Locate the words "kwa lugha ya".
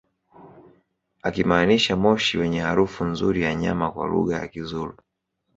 3.91-4.47